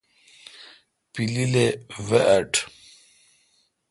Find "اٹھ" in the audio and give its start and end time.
2.35-2.57